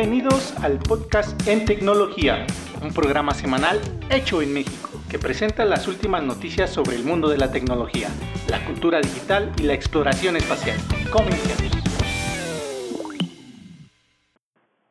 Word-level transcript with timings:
Bienvenidos 0.00 0.56
al 0.64 0.78
podcast 0.78 1.46
En 1.46 1.66
Tecnología, 1.66 2.46
un 2.82 2.88
programa 2.90 3.32
semanal 3.34 3.76
hecho 4.10 4.40
en 4.40 4.54
México 4.54 4.88
que 5.10 5.18
presenta 5.18 5.66
las 5.66 5.88
últimas 5.88 6.24
noticias 6.24 6.72
sobre 6.72 6.96
el 6.96 7.04
mundo 7.04 7.28
de 7.28 7.36
la 7.36 7.52
tecnología, 7.52 8.08
la 8.48 8.64
cultura 8.64 8.96
digital 8.96 9.52
y 9.60 9.64
la 9.64 9.74
exploración 9.74 10.36
espacial. 10.36 10.78
Comencemos. 11.12 11.68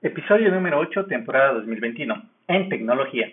Episodio 0.04 0.52
número 0.52 0.78
8, 0.78 1.08
temporada 1.08 1.54
2021, 1.54 2.30
en 2.48 2.70
tecnología. 2.70 3.32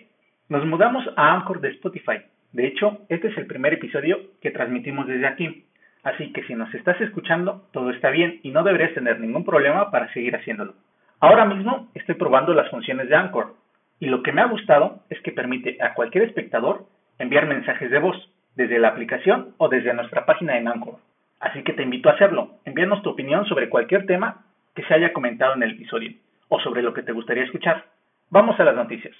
Nos 0.49 0.65
mudamos 0.65 1.05
a 1.15 1.35
Anchor 1.35 1.61
de 1.61 1.69
Spotify. 1.77 2.25
De 2.53 2.65
hecho, 2.65 3.05
este 3.07 3.27
es 3.27 3.37
el 3.37 3.45
primer 3.45 3.73
episodio 3.73 4.17
que 4.41 4.49
transmitimos 4.49 5.05
desde 5.05 5.27
aquí. 5.27 5.65
Así 6.01 6.33
que 6.33 6.41
si 6.45 6.55
nos 6.55 6.73
estás 6.73 6.99
escuchando, 7.01 7.67
todo 7.71 7.91
está 7.91 8.09
bien 8.09 8.39
y 8.41 8.49
no 8.49 8.63
deberías 8.63 8.95
tener 8.95 9.19
ningún 9.19 9.45
problema 9.45 9.91
para 9.91 10.11
seguir 10.11 10.35
haciéndolo. 10.35 10.73
Ahora 11.19 11.45
mismo 11.45 11.89
estoy 11.95 12.15
probando 12.15 12.53
las 12.53 12.69
funciones 12.69 13.09
de 13.09 13.15
Anchor 13.15 13.55
y 13.99 14.05
lo 14.05 14.21
que 14.21 14.31
me 14.31 14.41
ha 14.41 14.45
gustado 14.45 14.99
es 15.09 15.19
que 15.21 15.31
permite 15.31 15.77
a 15.81 15.95
cualquier 15.95 16.25
espectador 16.25 16.85
enviar 17.17 17.47
mensajes 17.47 17.89
de 17.89 17.97
voz 17.97 18.15
desde 18.55 18.77
la 18.77 18.89
aplicación 18.89 19.55
o 19.57 19.67
desde 19.67 19.93
nuestra 19.95 20.27
página 20.27 20.57
en 20.57 20.67
Anchor. 20.67 20.99
Así 21.39 21.63
que 21.63 21.73
te 21.73 21.81
invito 21.81 22.09
a 22.09 22.13
hacerlo. 22.13 22.59
Envíanos 22.65 23.01
tu 23.01 23.09
opinión 23.09 23.45
sobre 23.45 23.69
cualquier 23.69 24.05
tema 24.05 24.45
que 24.75 24.83
se 24.83 24.93
haya 24.93 25.11
comentado 25.11 25.55
en 25.55 25.63
el 25.63 25.71
episodio 25.71 26.11
o 26.49 26.59
sobre 26.59 26.83
lo 26.83 26.93
que 26.93 27.01
te 27.01 27.13
gustaría 27.13 27.45
escuchar. 27.45 27.85
Vamos 28.29 28.59
a 28.59 28.63
las 28.63 28.75
noticias. 28.75 29.15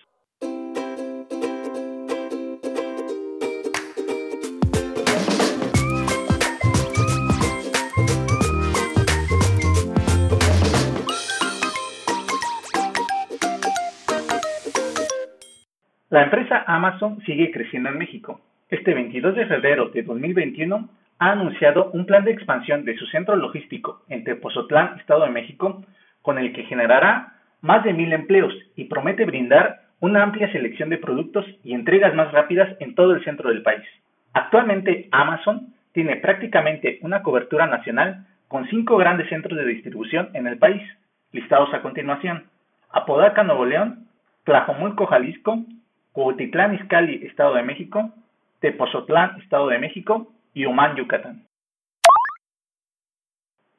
La 16.18 16.24
empresa 16.24 16.64
Amazon 16.66 17.22
sigue 17.28 17.52
creciendo 17.52 17.90
en 17.90 18.00
México. 18.00 18.42
Este 18.70 18.96
22 18.96 19.36
de 19.36 19.46
febrero 19.46 19.90
de 19.90 20.02
2021 20.02 20.90
ha 21.20 21.32
anunciado 21.32 21.92
un 21.92 22.08
plan 22.08 22.26
de 22.26 22.32
expansión 22.32 22.86
de 22.86 22.98
su 22.98 23.06
centro 23.06 23.36
logístico 23.36 24.02
en 24.10 24.24
Tepozotlán, 24.24 24.98
Estado 24.98 25.26
de 25.26 25.30
México, 25.30 25.86
con 26.24 26.40
el 26.40 26.54
que 26.54 26.64
generará 26.64 27.36
más 27.62 27.84
de 27.84 27.94
mil 27.94 28.12
empleos 28.14 28.52
y 28.76 28.86
promete 28.86 29.26
brindar 29.26 29.82
una 30.00 30.24
amplia 30.24 30.52
selección 30.52 30.90
de 30.90 30.98
productos 30.98 31.46
y 31.64 31.76
entregas 31.76 32.16
más 32.16 32.32
rápidas 32.32 32.76
en 32.80 32.96
todo 32.96 33.14
el 33.14 33.24
centro 33.24 33.50
del 33.50 33.62
país. 33.62 33.86
Actualmente 34.34 35.10
Amazon 35.12 35.76
tiene 35.92 36.16
prácticamente 36.16 36.98
una 37.04 37.22
cobertura 37.22 37.68
nacional 37.68 38.26
con 38.48 38.68
cinco 38.70 38.98
grandes 38.98 39.30
centros 39.30 39.56
de 39.56 39.66
distribución 39.66 40.32
en 40.34 40.48
el 40.48 40.58
país, 40.58 40.82
listados 41.32 41.72
a 41.76 41.84
continuación. 41.84 42.46
Apodaca, 42.90 43.44
Nuevo 43.44 43.68
León, 43.68 44.08
Tlajomulco, 44.46 45.06
Jalisco, 45.06 45.64
Cuautitlán 46.18 46.74
Izcalli, 46.74 47.28
Estado 47.28 47.54
de 47.54 47.62
México, 47.62 48.10
Tepozotlán, 48.60 49.40
Estado 49.40 49.68
de 49.68 49.78
México 49.78 50.34
y 50.52 50.66
Humán, 50.66 50.96
Yucatán. 50.96 51.44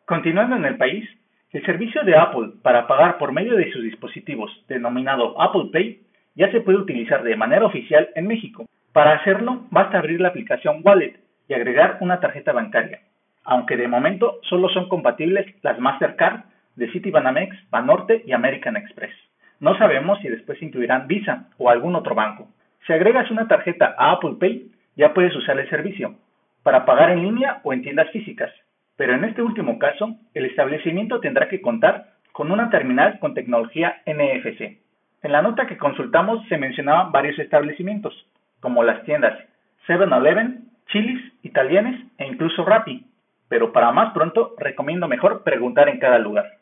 Continuando 0.06 0.54
en 0.54 0.64
el 0.64 0.76
país, 0.76 1.04
el 1.50 1.66
servicio 1.66 2.04
de 2.04 2.16
Apple 2.16 2.50
para 2.62 2.86
pagar 2.86 3.18
por 3.18 3.32
medio 3.32 3.56
de 3.56 3.72
sus 3.72 3.82
dispositivos, 3.82 4.52
denominado 4.68 5.42
Apple 5.42 5.70
Pay, 5.72 6.00
ya 6.36 6.48
se 6.52 6.60
puede 6.60 6.78
utilizar 6.78 7.24
de 7.24 7.34
manera 7.34 7.66
oficial 7.66 8.08
en 8.14 8.28
México. 8.28 8.66
Para 8.92 9.14
hacerlo, 9.14 9.66
basta 9.72 9.98
abrir 9.98 10.20
la 10.20 10.28
aplicación 10.28 10.82
Wallet 10.84 11.18
y 11.48 11.54
agregar 11.54 11.98
una 12.02 12.20
tarjeta 12.20 12.52
bancaria, 12.52 13.00
aunque 13.42 13.76
de 13.76 13.88
momento 13.88 14.38
solo 14.42 14.68
son 14.68 14.88
compatibles 14.88 15.44
las 15.62 15.80
Mastercard 15.80 16.44
de 16.76 16.88
Citibanamex, 16.92 17.68
Banorte 17.68 18.22
y 18.24 18.30
American 18.30 18.76
Express. 18.76 19.27
No 19.60 19.76
sabemos 19.76 20.18
si 20.20 20.28
después 20.28 20.62
incluirán 20.62 21.08
Visa 21.08 21.48
o 21.58 21.70
algún 21.70 21.96
otro 21.96 22.14
banco. 22.14 22.48
Si 22.86 22.92
agregas 22.92 23.30
una 23.30 23.48
tarjeta 23.48 23.94
a 23.98 24.12
Apple 24.12 24.36
Pay, 24.38 24.70
ya 24.96 25.12
puedes 25.14 25.34
usar 25.34 25.58
el 25.58 25.68
servicio 25.68 26.14
para 26.62 26.84
pagar 26.84 27.10
en 27.10 27.22
línea 27.22 27.60
o 27.62 27.72
en 27.72 27.82
tiendas 27.82 28.10
físicas. 28.10 28.52
Pero 28.96 29.14
en 29.14 29.24
este 29.24 29.42
último 29.42 29.78
caso, 29.78 30.16
el 30.34 30.44
establecimiento 30.44 31.20
tendrá 31.20 31.48
que 31.48 31.60
contar 31.60 32.10
con 32.32 32.50
una 32.50 32.70
terminal 32.70 33.18
con 33.20 33.34
tecnología 33.34 34.02
NFC. 34.06 34.78
En 35.22 35.32
la 35.32 35.42
nota 35.42 35.66
que 35.66 35.76
consultamos 35.76 36.46
se 36.48 36.58
mencionaban 36.58 37.10
varios 37.10 37.38
establecimientos, 37.38 38.14
como 38.60 38.84
las 38.84 39.02
tiendas 39.04 39.36
7-Eleven, 39.86 40.68
Chili's, 40.88 41.32
Italianes 41.42 42.00
e 42.18 42.26
incluso 42.26 42.64
Rappi. 42.64 43.06
Pero 43.48 43.72
para 43.72 43.92
más 43.92 44.12
pronto 44.12 44.54
recomiendo 44.58 45.08
mejor 45.08 45.42
preguntar 45.42 45.88
en 45.88 45.98
cada 45.98 46.18
lugar. 46.18 46.57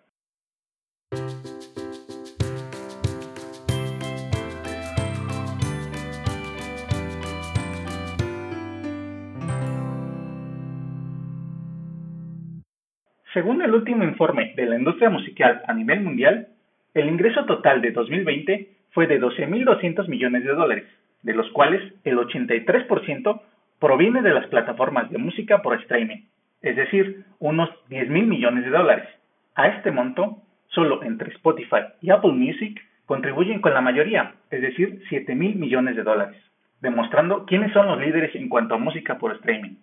Según 13.36 13.60
el 13.60 13.74
último 13.74 14.02
informe 14.02 14.54
de 14.56 14.64
la 14.64 14.78
industria 14.78 15.10
musical 15.10 15.60
a 15.66 15.74
nivel 15.74 16.00
mundial, 16.00 16.48
el 16.94 17.06
ingreso 17.06 17.44
total 17.44 17.82
de 17.82 17.90
2020 17.90 18.70
fue 18.92 19.06
de 19.06 19.20
12.200 19.20 20.08
millones 20.08 20.42
de 20.42 20.54
dólares, 20.54 20.86
de 21.20 21.34
los 21.34 21.50
cuales 21.50 21.82
el 22.04 22.16
83% 22.16 23.42
proviene 23.78 24.22
de 24.22 24.32
las 24.32 24.46
plataformas 24.46 25.10
de 25.10 25.18
música 25.18 25.60
por 25.60 25.78
streaming, 25.82 26.22
es 26.62 26.76
decir, 26.76 27.26
unos 27.38 27.68
10.000 27.90 28.08
millones 28.26 28.64
de 28.64 28.70
dólares. 28.70 29.06
A 29.54 29.66
este 29.66 29.90
monto, 29.90 30.38
solo 30.68 31.02
entre 31.02 31.30
Spotify 31.34 31.92
y 32.00 32.12
Apple 32.12 32.32
Music 32.32 32.80
contribuyen 33.04 33.60
con 33.60 33.74
la 33.74 33.82
mayoría, 33.82 34.32
es 34.50 34.62
decir, 34.62 35.02
7.000 35.10 35.56
millones 35.56 35.94
de 35.94 36.04
dólares, 36.04 36.42
demostrando 36.80 37.44
quiénes 37.44 37.70
son 37.74 37.86
los 37.86 38.00
líderes 38.00 38.34
en 38.34 38.48
cuanto 38.48 38.76
a 38.76 38.78
música 38.78 39.18
por 39.18 39.34
streaming. 39.34 39.76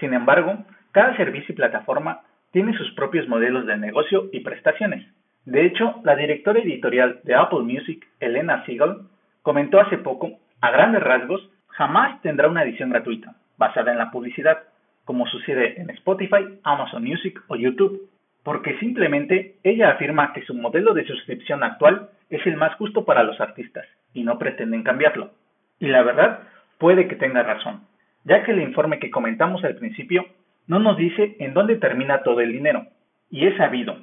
Sin 0.00 0.14
embargo, 0.14 0.64
cada 0.92 1.16
servicio 1.16 1.52
y 1.52 1.56
plataforma 1.56 2.20
tiene 2.52 2.76
sus 2.76 2.92
propios 2.92 3.26
modelos 3.28 3.66
de 3.66 3.76
negocio 3.78 4.28
y 4.30 4.40
prestaciones. 4.40 5.06
De 5.44 5.66
hecho, 5.66 6.00
la 6.04 6.14
directora 6.14 6.60
editorial 6.60 7.20
de 7.24 7.34
Apple 7.34 7.62
Music, 7.62 8.06
Elena 8.20 8.64
Siegel, 8.64 8.98
comentó 9.42 9.80
hace 9.80 9.98
poco, 9.98 10.38
a 10.60 10.70
grandes 10.70 11.02
rasgos, 11.02 11.50
jamás 11.68 12.20
tendrá 12.22 12.48
una 12.48 12.62
edición 12.62 12.90
gratuita, 12.90 13.34
basada 13.56 13.90
en 13.90 13.98
la 13.98 14.10
publicidad, 14.10 14.58
como 15.04 15.26
sucede 15.26 15.80
en 15.80 15.90
Spotify, 15.90 16.58
Amazon 16.62 17.02
Music 17.02 17.42
o 17.48 17.56
YouTube, 17.56 18.08
porque 18.44 18.78
simplemente 18.78 19.56
ella 19.64 19.90
afirma 19.90 20.32
que 20.32 20.42
su 20.42 20.54
modelo 20.54 20.94
de 20.94 21.06
suscripción 21.06 21.64
actual 21.64 22.10
es 22.30 22.46
el 22.46 22.56
más 22.56 22.74
justo 22.76 23.04
para 23.04 23.24
los 23.24 23.40
artistas 23.40 23.86
y 24.14 24.22
no 24.24 24.38
pretenden 24.38 24.82
cambiarlo. 24.82 25.30
Y 25.80 25.86
la 25.88 26.02
verdad, 26.02 26.40
puede 26.78 27.08
que 27.08 27.16
tenga 27.16 27.42
razón, 27.42 27.80
ya 28.24 28.44
que 28.44 28.52
el 28.52 28.60
informe 28.60 28.98
que 28.98 29.10
comentamos 29.10 29.64
al 29.64 29.76
principio 29.76 30.26
no 30.66 30.78
nos 30.78 30.96
dice 30.96 31.36
en 31.38 31.54
dónde 31.54 31.76
termina 31.76 32.22
todo 32.22 32.40
el 32.40 32.52
dinero, 32.52 32.86
y 33.30 33.46
es 33.46 33.56
sabido 33.56 33.96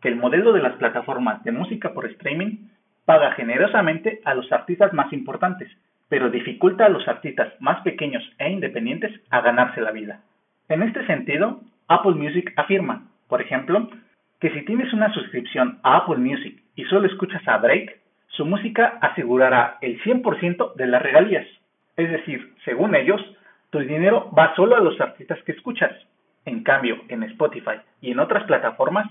que 0.00 0.08
el 0.08 0.16
modelo 0.16 0.52
de 0.52 0.62
las 0.62 0.74
plataformas 0.74 1.42
de 1.44 1.52
música 1.52 1.92
por 1.92 2.06
streaming 2.06 2.68
paga 3.04 3.32
generosamente 3.32 4.20
a 4.24 4.34
los 4.34 4.50
artistas 4.52 4.92
más 4.92 5.12
importantes, 5.12 5.70
pero 6.08 6.30
dificulta 6.30 6.86
a 6.86 6.88
los 6.88 7.06
artistas 7.08 7.52
más 7.60 7.80
pequeños 7.82 8.22
e 8.38 8.50
independientes 8.50 9.12
a 9.30 9.40
ganarse 9.40 9.80
la 9.80 9.92
vida. 9.92 10.20
En 10.68 10.82
este 10.82 11.06
sentido, 11.06 11.60
Apple 11.88 12.14
Music 12.14 12.52
afirma, 12.56 13.08
por 13.28 13.40
ejemplo, 13.40 13.88
que 14.40 14.50
si 14.50 14.64
tienes 14.64 14.92
una 14.92 15.12
suscripción 15.12 15.78
a 15.82 15.98
Apple 15.98 16.18
Music 16.18 16.62
y 16.74 16.84
solo 16.84 17.06
escuchas 17.06 17.42
a 17.46 17.58
Drake, 17.58 18.00
su 18.28 18.44
música 18.44 18.98
asegurará 19.00 19.78
el 19.80 20.00
100% 20.02 20.74
de 20.74 20.86
las 20.86 21.02
regalías. 21.02 21.46
Es 21.96 22.10
decir, 22.10 22.52
según 22.64 22.94
ellos, 22.94 23.20
tu 23.70 23.78
dinero 23.78 24.30
va 24.36 24.54
solo 24.54 24.76
a 24.76 24.80
los 24.80 25.00
artistas 25.00 25.42
que 25.44 25.52
escuchas. 25.52 25.92
En 26.46 26.62
cambio, 26.62 27.02
en 27.08 27.22
Spotify 27.24 27.80
y 28.00 28.12
en 28.12 28.20
otras 28.20 28.44
plataformas, 28.44 29.10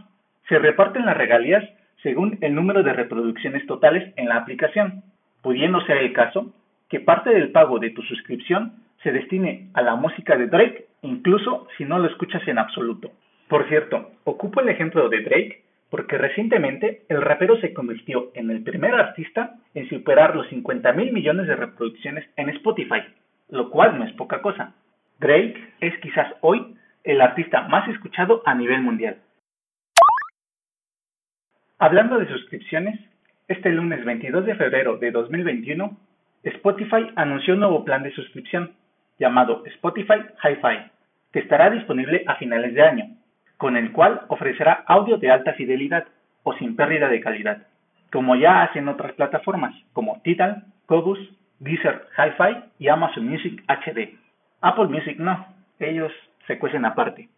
se 0.50 0.58
reparten 0.58 1.06
las 1.06 1.18
regalías 1.18 1.64
según 2.02 2.38
el 2.42 2.56
número 2.56 2.82
de 2.82 2.94
reproducciones 2.94 3.66
totales 3.68 4.14
en 4.16 4.30
la 4.30 4.38
aplicación, 4.38 5.04
pudiendo 5.42 5.82
ser 5.82 5.98
el 5.98 6.14
caso 6.14 6.54
que 6.90 7.00
parte 7.00 7.32
del 7.32 7.52
pago 7.52 7.80
de 7.80 7.90
tu 7.92 8.02
suscripción 8.04 8.74
se 9.04 9.12
destine 9.12 9.70
a 9.74 9.82
la 9.82 9.96
música 9.96 10.38
de 10.38 10.48
Drake, 10.48 10.86
incluso 11.02 11.68
si 11.78 11.86
no 11.86 12.00
lo 12.00 12.08
escuchas 12.08 12.48
en 12.48 12.58
absoluto. 12.58 13.12
Por 13.48 13.68
cierto, 13.68 14.12
ocupo 14.24 14.62
el 14.62 14.70
ejemplo 14.70 15.10
de 15.10 15.22
Drake 15.22 15.64
porque 15.90 16.18
recientemente 16.18 17.04
el 17.10 17.22
rapero 17.22 17.60
se 17.60 17.74
convirtió 17.74 18.32
en 18.34 18.50
el 18.50 18.64
primer 18.64 18.94
artista 18.96 19.56
en 19.74 19.88
superar 19.90 20.36
los 20.36 20.48
50 20.50 20.92
mil 20.94 21.12
millones 21.12 21.48
de 21.48 21.56
reproducciones 21.56 22.26
en 22.38 22.50
Spotify, 22.50 23.02
lo 23.50 23.70
cual 23.70 23.98
no 23.98 24.06
es 24.06 24.14
poca 24.14 24.42
cosa. 24.42 24.74
Drake 25.20 25.56
es 25.82 25.98
quizás 26.00 26.34
hoy 26.42 26.75
el 27.06 27.22
artista 27.22 27.62
más 27.68 27.88
escuchado 27.88 28.42
a 28.46 28.56
nivel 28.56 28.82
mundial. 28.82 29.18
Hablando 31.78 32.18
de 32.18 32.28
suscripciones, 32.28 33.00
este 33.48 33.70
lunes 33.70 34.04
22 34.04 34.46
de 34.46 34.56
febrero 34.56 34.98
de 34.98 35.12
2021, 35.12 35.96
Spotify 36.44 37.08
anunció 37.16 37.54
un 37.54 37.60
nuevo 37.62 37.86
plan 37.86 38.02
de 38.04 38.12
suscripción 38.12 38.74
llamado 39.20 39.64
Spotify 39.66 40.26
Hi-Fi, 40.44 40.92
que 41.32 41.40
estará 41.40 41.70
disponible 41.70 42.24
a 42.28 42.36
finales 42.36 42.74
de 42.74 42.82
año, 42.82 43.06
con 43.58 43.78
el 43.78 43.92
cual 43.92 44.22
ofrecerá 44.30 44.84
audio 44.88 45.18
de 45.18 45.30
alta 45.30 45.54
fidelidad, 45.54 46.06
o 46.44 46.54
sin 46.54 46.76
pérdida 46.76 47.10
de 47.10 47.22
calidad, 47.22 47.68
como 48.12 48.36
ya 48.36 48.64
hacen 48.64 48.88
otras 48.88 49.14
plataformas 49.14 49.74
como 49.94 50.22
Tidal, 50.24 50.64
Cobus, 50.86 51.20
Deezer 51.60 52.08
Hi-Fi 52.18 52.66
y 52.80 52.88
Amazon 52.88 53.28
Music 53.28 53.64
HD. 53.68 54.18
Apple 54.62 54.88
Music 54.88 55.18
no, 55.18 55.46
ellos 55.80 56.12
se 56.48 56.60
cuecen 56.60 56.86
aparte. 56.86 57.30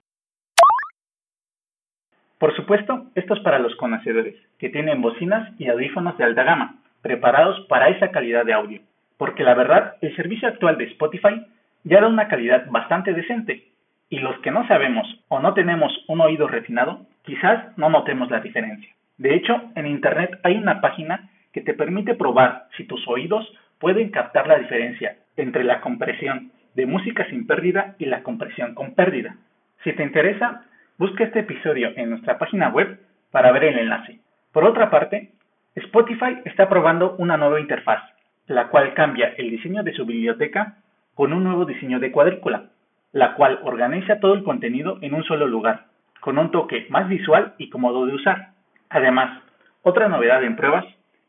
Por 2.38 2.56
supuesto, 2.56 3.08
esto 3.16 3.34
es 3.34 3.40
para 3.40 3.60
los 3.60 3.76
conocedores, 3.78 4.36
que 4.60 4.70
tienen 4.70 5.02
bocinas 5.02 5.50
y 5.60 5.70
audífonos 5.70 6.18
de 6.18 6.24
alta 6.24 6.44
gama, 6.44 6.76
preparados 7.02 7.66
para 7.68 7.90
esa 7.90 8.12
calidad 8.12 8.46
de 8.46 8.54
audio, 8.54 8.82
porque 9.18 9.44
la 9.44 9.56
verdad, 9.56 9.96
el 10.02 10.16
servicio 10.16 10.48
actual 10.48 10.78
de 10.78 10.86
Spotify 10.86 11.46
ya 11.84 12.02
da 12.02 12.08
una 12.08 12.28
calidad 12.28 12.68
bastante 12.70 13.14
decente, 13.14 13.68
y 14.10 14.20
los 14.20 14.38
que 14.40 14.52
no 14.52 14.68
sabemos 14.68 15.08
o 15.28 15.40
no 15.40 15.54
tenemos 15.54 15.92
un 16.08 16.22
oído 16.22 16.48
refinado, 16.48 17.06
quizás 17.24 17.78
no 17.78 17.90
notemos 17.90 18.30
la 18.30 18.40
diferencia. 18.40 18.94
De 19.18 19.36
hecho, 19.36 19.60
en 19.76 19.88
Internet 19.88 20.40
hay 20.44 20.58
una 20.58 20.80
página 20.80 21.30
que 21.52 21.62
te 21.62 21.74
permite 21.74 22.14
probar 22.14 22.68
si 22.78 22.86
tus 22.86 23.06
oídos 23.08 23.52
pueden 23.80 24.10
captar 24.10 24.48
la 24.48 24.60
diferencia 24.60 25.18
entre 25.36 25.64
la 25.64 25.82
compresión 25.82 26.52
de 26.78 26.86
música 26.86 27.26
sin 27.32 27.48
pérdida 27.48 27.96
y 27.98 28.06
la 28.06 28.22
compresión 28.22 28.76
con 28.76 28.94
pérdida. 28.94 29.36
Si 29.84 29.92
te 29.94 30.04
interesa, 30.04 30.64
busca 31.00 31.24
este 31.24 31.40
episodio 31.40 31.92
en 31.96 32.12
nuestra 32.12 32.38
página 32.38 32.70
web 32.70 33.00
para 33.32 33.52
ver 33.52 33.64
el 33.64 33.80
enlace. 33.80 34.20
Por 34.52 34.64
otra 34.64 34.92
parte, 34.92 35.32
Spotify 35.74 36.38
está 36.46 36.70
probando 36.70 37.16
una 37.18 37.36
nueva 37.36 37.60
interfaz, 37.60 38.04
la 38.46 38.68
cual 38.68 38.94
cambia 38.94 39.34
el 39.38 39.50
diseño 39.50 39.82
de 39.82 39.94
su 39.94 40.06
biblioteca 40.06 40.76
con 41.16 41.34
un 41.34 41.44
nuevo 41.44 41.66
diseño 41.66 42.00
de 42.00 42.12
cuadrícula, 42.12 42.66
la 43.12 43.34
cual 43.34 43.60
organiza 43.64 44.20
todo 44.20 44.36
el 44.36 44.44
contenido 44.44 45.00
en 45.02 45.16
un 45.16 45.24
solo 45.24 45.48
lugar, 45.48 45.86
con 46.20 46.38
un 46.38 46.52
toque 46.52 46.86
más 46.90 47.10
visual 47.10 47.56
y 47.58 47.72
cómodo 47.72 48.06
de 48.06 48.14
usar. 48.14 48.50
Además, 48.90 49.42
otra 49.82 50.10
novedad 50.10 50.44
en 50.44 50.56
pruebas 50.56 50.86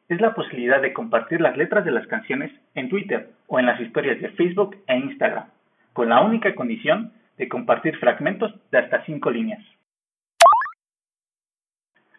es 0.08 0.20
la 0.20 0.34
posibilidad 0.34 0.80
de 0.80 0.92
compartir 0.92 1.40
las 1.40 1.56
letras 1.56 1.84
de 1.84 1.90
las 1.90 2.06
canciones 2.06 2.50
en 2.74 2.88
Twitter 2.88 3.30
o 3.46 3.58
en 3.58 3.66
las 3.66 3.80
historias 3.80 4.20
de 4.20 4.30
Facebook 4.30 4.76
e 4.86 4.96
Instagram, 4.96 5.46
con 5.92 6.08
la 6.08 6.22
única 6.22 6.54
condición 6.54 7.12
de 7.36 7.48
compartir 7.48 7.96
fragmentos 7.98 8.54
de 8.70 8.78
hasta 8.78 9.04
cinco 9.04 9.30
líneas. 9.30 9.62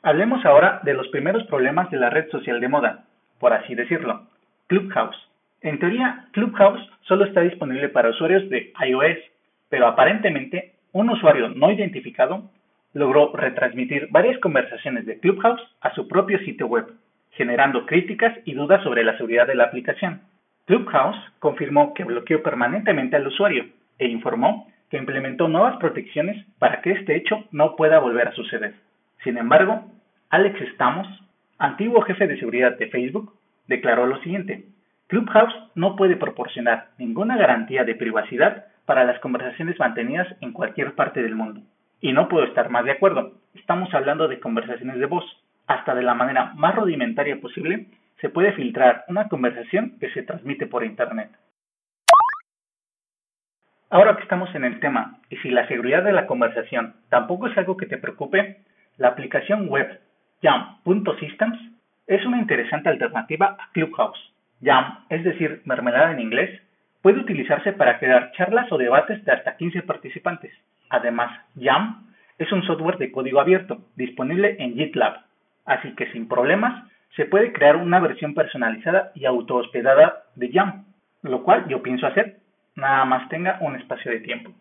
Hablemos 0.02 0.46
ahora 0.46 0.80
de 0.84 0.94
los 0.94 1.08
primeros 1.10 1.44
problemas 1.48 1.90
de 1.92 1.98
la 1.98 2.10
red 2.10 2.30
social 2.30 2.62
de 2.62 2.70
moda, 2.70 3.06
por 3.40 3.54
así 3.54 3.76
decirlo, 3.76 4.28
Clubhouse. 4.68 5.18
En 5.62 5.80
teoría, 5.80 6.28
Clubhouse 6.32 6.90
solo 7.02 7.26
está 7.26 7.42
disponible 7.42 7.90
para 7.90 8.12
usuarios 8.12 8.50
de 8.50 8.72
iOS, 8.88 9.18
pero 9.68 9.88
aparentemente 9.88 10.76
un 10.94 11.10
usuario 11.10 11.50
no 11.50 11.72
identificado 11.72 12.50
logró 12.94 13.36
retransmitir 13.36 14.08
varias 14.10 14.40
conversaciones 14.40 15.06
de 15.06 15.20
Clubhouse 15.20 15.62
a 15.82 15.94
su 15.96 16.08
propio 16.08 16.40
sitio 16.40 16.68
web, 16.68 16.88
generando 17.32 17.86
críticas 17.86 18.38
y 18.46 18.54
dudas 18.54 18.84
sobre 18.84 19.04
la 19.04 19.18
seguridad 19.18 19.48
de 19.48 19.56
la 19.56 19.66
aplicación. 19.66 20.22
Clubhouse 20.66 21.18
confirmó 21.40 21.94
que 21.94 22.04
bloqueó 22.04 22.44
permanentemente 22.44 23.16
al 23.16 23.28
usuario 23.28 23.66
e 23.98 24.08
informó 24.08 24.68
que 24.90 24.98
implementó 24.98 25.48
nuevas 25.48 25.78
protecciones 25.78 26.46
para 26.58 26.82
que 26.82 26.92
este 26.92 27.16
hecho 27.16 27.46
no 27.52 27.76
pueda 27.76 28.00
volver 28.00 28.28
a 28.28 28.34
suceder. 28.34 28.74
Sin 29.24 29.38
embargo, 29.38 29.86
Alex 30.30 30.60
Stamos, 30.74 31.08
antiguo 31.58 32.02
jefe 32.02 32.28
de 32.28 32.38
seguridad 32.38 32.78
de 32.78 32.88
Facebook, 32.88 33.34
declaró 33.68 34.06
lo 34.06 34.22
siguiente. 34.22 34.66
Clubhouse 35.08 35.56
no 35.76 35.96
puede 35.96 36.16
proporcionar 36.16 36.90
ninguna 36.98 37.36
garantía 37.36 37.84
de 37.84 37.96
privacidad 37.96 38.66
para 38.86 39.04
las 39.04 39.20
conversaciones 39.20 39.78
mantenidas 39.80 40.28
en 40.42 40.52
cualquier 40.52 40.94
parte 40.94 41.22
del 41.22 41.36
mundo. 41.36 41.62
Y 42.02 42.14
no 42.14 42.28
puedo 42.28 42.46
estar 42.46 42.70
más 42.70 42.86
de 42.86 42.92
acuerdo. 42.92 43.34
Estamos 43.56 43.94
hablando 43.94 44.28
de 44.28 44.40
conversaciones 44.40 45.00
de 45.00 45.06
voz. 45.06 45.26
Hasta 45.70 45.94
de 45.94 46.02
la 46.02 46.16
manera 46.16 46.52
más 46.56 46.74
rudimentaria 46.74 47.40
posible, 47.40 47.86
se 48.20 48.30
puede 48.30 48.54
filtrar 48.54 49.06
una 49.08 49.28
conversación 49.28 50.00
que 50.00 50.10
se 50.10 50.24
transmite 50.24 50.66
por 50.66 50.84
Internet. 50.84 51.30
Ahora 53.92 54.16
que 54.18 54.24
estamos 54.24 54.54
en 54.56 54.64
el 54.64 54.80
tema, 54.80 55.20
y 55.30 55.38
si 55.38 55.52
la 55.52 55.68
seguridad 55.68 56.04
de 56.04 56.12
la 56.12 56.26
conversación 56.26 56.96
tampoco 57.10 57.46
es 57.46 57.56
algo 57.56 57.78
que 57.78 57.86
te 57.86 58.00
preocupe, 58.00 58.64
la 58.98 59.10
aplicación 59.10 59.68
web 59.70 60.02
Jam.systems 60.42 61.60
es 62.08 62.26
una 62.26 62.40
interesante 62.40 62.90
alternativa 62.90 63.56
a 63.60 63.70
Clubhouse. 63.72 64.34
Jam, 64.64 65.06
es 65.10 65.24
decir, 65.24 65.62
mermelada 65.66 66.14
en 66.14 66.20
inglés, 66.20 66.50
puede 67.04 67.20
utilizarse 67.20 67.74
para 67.74 68.00
crear 68.00 68.32
charlas 68.32 68.72
o 68.72 68.78
debates 68.80 69.24
de 69.24 69.34
hasta 69.34 69.56
15 69.56 69.84
participantes. 69.84 70.52
Además, 70.90 71.30
Jam 71.62 72.08
es 72.40 72.52
un 72.52 72.64
software 72.64 72.98
de 72.98 73.12
código 73.12 73.40
abierto, 73.40 73.86
disponible 73.96 74.56
en 74.58 74.74
GitLab, 74.74 75.29
así 75.70 75.94
que 75.96 76.12
sin 76.12 76.28
problemas 76.28 76.84
se 77.16 77.26
puede 77.26 77.54
crear 77.54 77.76
una 77.76 78.00
versión 78.00 78.34
personalizada 78.34 79.12
y 79.14 79.26
auto-hospedada 79.26 80.24
de 80.36 80.52
Jam, 80.52 80.86
lo 81.22 81.44
cual 81.44 81.68
yo 81.68 81.82
pienso 81.84 82.08
hacer, 82.08 82.40
nada 82.76 83.06
más 83.06 83.30
tenga 83.30 83.60
un 83.62 83.76
espacio 83.76 84.12
de 84.12 84.20
tiempo. 84.20 84.52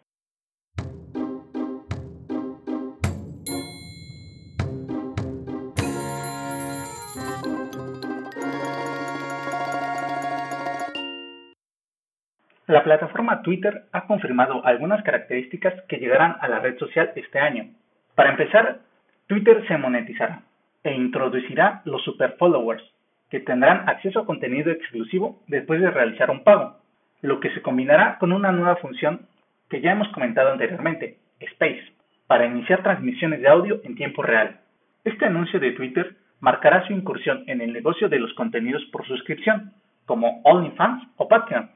La 12.66 12.84
plataforma 12.84 13.40
Twitter 13.40 13.84
ha 13.92 14.06
confirmado 14.06 14.64
algunas 14.66 15.02
características 15.02 15.72
que 15.88 15.96
llegarán 15.96 16.36
a 16.40 16.48
la 16.48 16.58
red 16.58 16.76
social 16.78 17.12
este 17.16 17.38
año. 17.38 17.70
Para 18.14 18.30
empezar, 18.30 18.80
Twitter 19.26 19.66
se 19.66 19.78
monetizará 19.78 20.42
e 20.84 20.94
introducirá 20.94 21.82
los 21.84 22.02
super 22.04 22.36
followers, 22.38 22.82
que 23.30 23.40
tendrán 23.40 23.88
acceso 23.88 24.20
a 24.20 24.26
contenido 24.26 24.70
exclusivo 24.70 25.42
después 25.48 25.80
de 25.80 25.90
realizar 25.90 26.30
un 26.30 26.44
pago, 26.44 26.78
lo 27.20 27.40
que 27.40 27.50
se 27.50 27.62
combinará 27.62 28.18
con 28.18 28.32
una 28.32 28.52
nueva 28.52 28.76
función 28.76 29.26
que 29.68 29.80
ya 29.80 29.92
hemos 29.92 30.08
comentado 30.08 30.50
anteriormente, 30.50 31.18
Space, 31.40 31.92
para 32.26 32.46
iniciar 32.46 32.82
transmisiones 32.82 33.40
de 33.40 33.48
audio 33.48 33.80
en 33.84 33.96
tiempo 33.96 34.22
real. 34.22 34.60
Este 35.04 35.26
anuncio 35.26 35.60
de 35.60 35.72
Twitter 35.72 36.16
marcará 36.40 36.86
su 36.86 36.92
incursión 36.92 37.44
en 37.46 37.60
el 37.60 37.72
negocio 37.72 38.08
de 38.08 38.18
los 38.18 38.32
contenidos 38.34 38.84
por 38.92 39.06
suscripción, 39.06 39.72
como 40.06 40.40
OnlyFans 40.44 41.08
o 41.16 41.28
Patreon, 41.28 41.70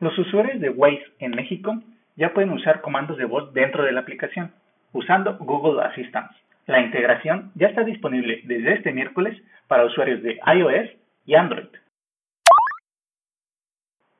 los 0.00 0.16
usuarios 0.16 0.60
de 0.60 0.70
Waze 0.70 1.04
en 1.18 1.32
México 1.32 1.82
ya 2.16 2.32
pueden 2.32 2.50
usar 2.50 2.80
comandos 2.82 3.16
de 3.16 3.24
voz 3.24 3.52
dentro 3.52 3.82
de 3.82 3.92
la 3.92 4.00
aplicación, 4.00 4.52
usando 4.92 5.36
Google 5.38 5.82
Assistant. 5.84 6.30
La 6.66 6.80
integración 6.80 7.50
ya 7.54 7.68
está 7.68 7.82
disponible 7.84 8.42
desde 8.44 8.74
este 8.74 8.92
miércoles 8.92 9.40
para 9.66 9.84
usuarios 9.84 10.22
de 10.22 10.38
iOS 10.54 10.90
y 11.26 11.34
Android. 11.34 11.68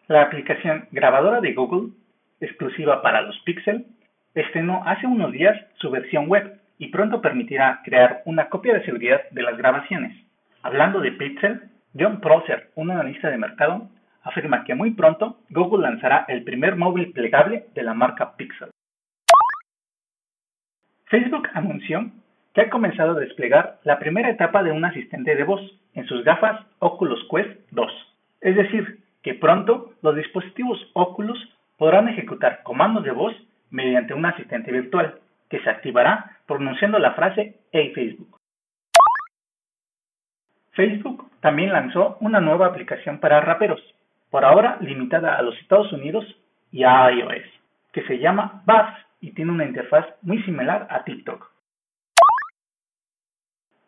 La 0.09 0.23
aplicación 0.23 0.89
grabadora 0.91 1.41
de 1.41 1.53
Google, 1.53 1.93
exclusiva 2.41 3.03
para 3.03 3.21
los 3.21 3.39
Pixel, 3.41 3.87
estrenó 4.35 4.83
hace 4.87 5.07
unos 5.07 5.33
días 5.33 5.59
su 5.77 5.91
versión 5.91 6.29
web 6.29 6.61
y 6.79 6.89
pronto 6.89 7.21
permitirá 7.21 7.81
crear 7.85 8.23
una 8.25 8.49
copia 8.49 8.75
de 8.75 8.85
seguridad 8.85 9.29
de 9.31 9.43
las 9.43 9.59
grabaciones. 9.59 10.17
Hablando 10.63 11.01
de 11.01 11.13
Pixel, 11.13 11.61
John 11.99 12.21
Prosser, 12.21 12.71
un 12.75 12.91
analista 12.91 13.29
de 13.29 13.37
mercado, 13.37 13.89
afirma 14.23 14.65
que 14.65 14.75
muy 14.75 14.93
pronto 14.93 15.41
Google 15.51 15.83
lanzará 15.83 16.25
el 16.29 16.45
primer 16.45 16.77
móvil 16.77 17.13
plegable 17.13 17.67
de 17.75 17.83
la 17.83 17.95
marca 17.95 18.37
Pixel. 18.37 18.71
Facebook 21.09 21.49
anunció 21.55 22.11
que 22.53 22.63
ha 22.63 22.71
comenzado 22.71 23.13
a 23.13 23.21
desplegar 23.21 23.79
la 23.85 23.99
primera 23.99 24.31
etapa 24.31 24.63
de 24.63 24.73
un 24.73 24.85
asistente 24.85 25.35
de 25.35 25.45
voz 25.45 25.61
en 25.95 26.07
sus 26.07 26.23
gafas 26.23 26.61
Oculus 26.81 27.27
Quest 27.31 27.59
2. 27.71 27.91
Es 28.43 28.57
decir, 28.57 28.99
que 29.23 29.35
pronto 29.35 29.95
los 30.03 30.15
dispositivos 30.15 30.79
Oculus 30.93 31.39
podrán 31.79 32.09
ejecutar 32.09 32.63
comandos 32.63 33.05
de 33.05 33.13
voz 33.13 33.35
mediante 33.71 34.13
un 34.13 34.27
asistente 34.27 34.71
virtual 34.71 35.19
que 35.49 35.61
se 35.61 35.71
activará 35.71 36.37
pronunciando 36.47 36.99
la 36.99 37.13
frase 37.13 37.57
Hey 37.73 37.93
Facebook. 37.95 38.37
Facebook 40.73 41.31
también 41.41 41.73
lanzó 41.73 42.19
una 42.21 42.41
nueva 42.41 42.67
aplicación 42.67 43.19
para 43.19 43.41
raperos 43.41 43.81
por 44.31 44.45
ahora 44.45 44.77
limitada 44.81 45.37
a 45.37 45.43
los 45.43 45.57
Estados 45.59 45.91
Unidos 45.93 46.25
y 46.71 46.85
a 46.85 47.11
iOS, 47.11 47.45
que 47.93 48.03
se 48.03 48.19
llama 48.19 48.63
Buzz 48.67 49.08
y 49.21 49.33
tiene 49.33 49.53
una 49.53 49.65
interfaz 49.65 50.07
muy 50.23 50.43
similar 50.43 50.87
a 50.91 51.05
TikTok. 51.05 51.51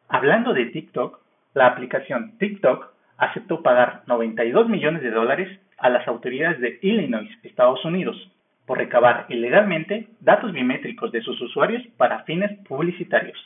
Hablando 0.08 0.52
de 0.52 0.66
TikTok, 0.66 1.20
la 1.54 1.66
aplicación 1.66 2.37
TikTok 2.38 2.92
aceptó 3.16 3.62
pagar 3.62 4.02
92 4.06 4.68
millones 4.68 5.02
de 5.02 5.10
dólares 5.10 5.60
a 5.78 5.88
las 5.88 6.06
autoridades 6.08 6.60
de 6.60 6.78
Illinois, 6.82 7.30
Estados 7.42 7.84
Unidos, 7.84 8.16
por 8.66 8.78
recabar 8.78 9.26
ilegalmente 9.28 10.08
datos 10.20 10.52
biométricos 10.52 11.12
de 11.12 11.22
sus 11.22 11.40
usuarios 11.40 11.82
para 11.96 12.25
fines 12.25 12.58
publicitarios. 12.66 13.38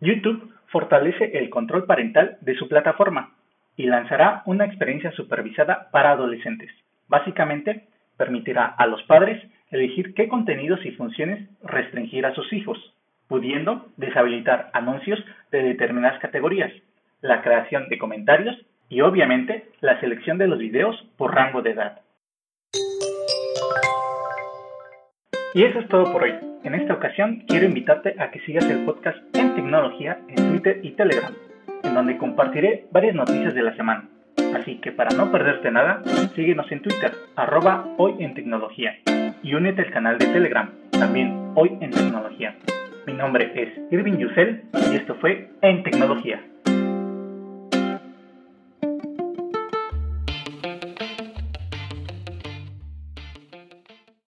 YouTube 0.00 0.52
fortalece 0.66 1.38
el 1.38 1.48
control 1.48 1.84
parental 1.84 2.38
de 2.40 2.56
su 2.56 2.68
plataforma 2.68 3.34
y 3.76 3.86
lanzará 3.86 4.42
una 4.46 4.64
experiencia 4.64 5.12
supervisada 5.12 5.90
para 5.90 6.12
adolescentes. 6.12 6.70
Básicamente, 7.08 7.86
permitirá 8.16 8.66
a 8.66 8.86
los 8.86 9.02
padres 9.04 9.42
elegir 9.70 10.14
qué 10.14 10.28
contenidos 10.28 10.84
y 10.84 10.92
funciones 10.92 11.48
restringir 11.62 12.26
a 12.26 12.34
sus 12.34 12.52
hijos, 12.52 12.78
pudiendo 13.26 13.86
deshabilitar 13.96 14.70
anuncios 14.74 15.18
de 15.50 15.62
determinadas 15.62 16.20
categorías, 16.20 16.72
la 17.22 17.42
creación 17.42 17.88
de 17.88 17.98
comentarios 17.98 18.56
y 18.88 19.00
obviamente 19.00 19.64
la 19.80 19.98
selección 20.00 20.38
de 20.38 20.48
los 20.48 20.58
videos 20.58 20.96
por 21.16 21.34
rango 21.34 21.62
de 21.62 21.70
edad. 21.70 22.00
Y 25.54 25.64
eso 25.64 25.80
es 25.80 25.88
todo 25.88 26.10
por 26.12 26.22
hoy. 26.22 26.34
En 26.64 26.74
esta 26.74 26.94
ocasión 26.94 27.44
quiero 27.46 27.66
invitarte 27.66 28.14
a 28.18 28.30
que 28.30 28.40
sigas 28.40 28.64
el 28.70 28.84
podcast 28.84 29.18
en 29.36 29.54
tecnología 29.54 30.18
en 30.28 30.36
Twitter 30.50 30.80
y 30.82 30.92
Telegram, 30.92 31.34
en 31.82 31.94
donde 31.94 32.16
compartiré 32.16 32.86
varias 32.90 33.14
noticias 33.14 33.54
de 33.54 33.62
la 33.62 33.76
semana. 33.76 34.08
Así 34.54 34.76
que 34.76 34.92
para 34.92 35.16
no 35.16 35.32
perderte 35.32 35.70
nada, 35.70 36.02
síguenos 36.34 36.70
en 36.70 36.82
Twitter, 36.82 37.12
arroba 37.36 37.86
hoy 37.96 38.16
en 38.18 38.34
tecnología, 38.34 38.96
y 39.42 39.54
únete 39.54 39.82
al 39.82 39.90
canal 39.90 40.18
de 40.18 40.26
Telegram, 40.26 40.70
también 40.90 41.52
hoy 41.54 41.76
en 41.80 41.90
tecnología. 41.90 42.54
Mi 43.06 43.14
nombre 43.14 43.50
es 43.54 43.68
Irving 43.90 44.18
Yusel 44.18 44.62
y 44.92 44.96
esto 44.96 45.16
fue 45.16 45.50
En 45.60 45.82
Tecnología. 45.82 46.40